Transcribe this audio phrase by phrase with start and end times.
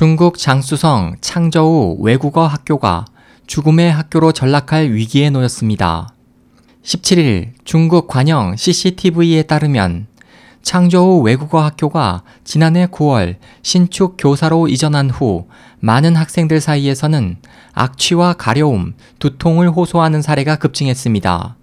[0.00, 3.04] 중국 장수성 창저우 외국어 학교가
[3.46, 6.08] 죽음의 학교로 전락할 위기에 놓였습니다.
[6.82, 10.06] 17일 중국 관영 CCTV에 따르면
[10.62, 15.48] 창저우 외국어 학교가 지난해 9월 신축 교사로 이전한 후
[15.80, 17.36] 많은 학생들 사이에서는
[17.74, 21.56] 악취와 가려움, 두통을 호소하는 사례가 급증했습니다.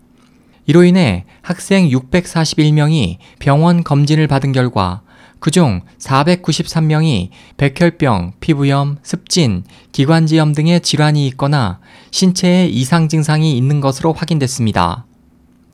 [0.68, 5.02] 이로 인해 학생 641명이 병원 검진을 받은 결과
[5.40, 11.80] 그중 493명이 백혈병, 피부염, 습진, 기관지염 등의 질환이 있거나
[12.12, 15.06] 신체에 이상 증상이 있는 것으로 확인됐습니다.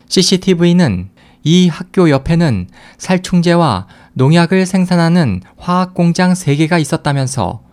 [0.09, 1.09] CCTV는
[1.43, 2.67] 이 학교 옆에는
[2.99, 7.63] 살충제와 농약을 생산하는 화학 공장 3개가 있었다면서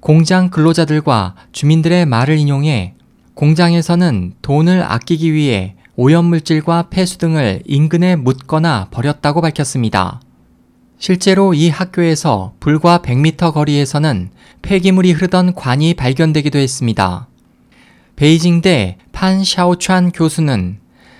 [0.00, 2.94] 공장 근로자들과 주민들의 말을 인용해
[3.34, 10.20] 공장에서는 돈을 아끼기 위해 오염물질과 폐수 등을 인근에 묻거나 버렸다고 밝혔습니다.
[10.98, 14.30] 실제로 이 학교에서 불과 100m 거리에서는
[14.62, 17.28] 폐기물이 흐르던 관이 발견되기도 했습니다.
[18.16, 20.78] 베이징대 판 샤오찬 교수는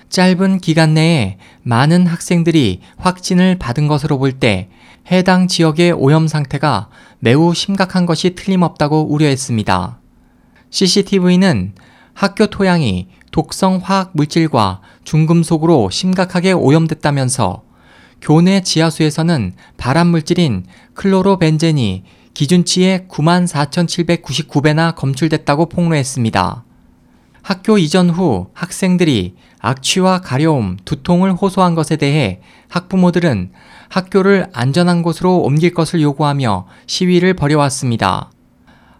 [0.09, 4.69] 짧은 기간 내에 많은 학생들이 확진을 받은 것으로 볼 때
[5.11, 9.99] 해당 지역의 오염 상태가 매우 심각한 것이 틀림없다고 우려했습니다.
[10.69, 11.73] CCTV는
[12.13, 13.07] 학교 토양이
[13.37, 17.61] 독성 화학 물질과 중금속으로 심각하게 오염됐다면서
[18.19, 26.63] 교내 지하수에서는 발암 물질인 클로로벤젠이 기준치의 94,799배나 검출됐다고 폭로했습니다.
[27.43, 33.51] 학교 이전 후 학생들이 악취와 가려움, 두통을 호소한 것에 대해 학부모들은
[33.89, 38.31] 학교를 안전한 곳으로 옮길 것을 요구하며 시위를 벌여왔습니다.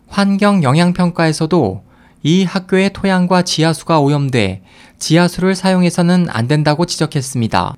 [0.07, 1.86] 환경 영향평가에서도
[2.23, 4.63] 이 학교의 토양과 지하수가 오염돼
[4.99, 7.75] 지하수를 사용해서는 안 된다고 지적했습니다.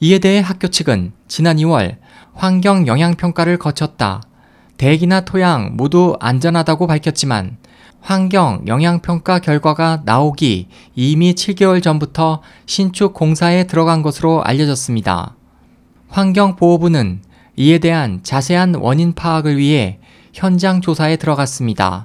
[0.00, 1.96] 이에 대해 학교 측은 지난 2월
[2.34, 4.22] 환경 영향평가를 거쳤다.
[4.76, 7.56] 대기나 토양 모두 안전하다고 밝혔지만
[8.00, 15.34] 환경 영향평가 결과가 나오기 이미 7개월 전부터 신축 공사에 들어간 것으로 알려졌습니다.
[16.08, 17.22] 환경보호부는
[17.56, 19.98] 이에 대한 자세한 원인 파악을 위해
[20.32, 22.04] 현장 조사에 들어갔습니다.